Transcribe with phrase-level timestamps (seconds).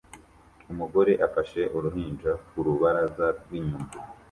[0.71, 3.89] Umugore afashe uruhinja ku rubaraza rw'inyuma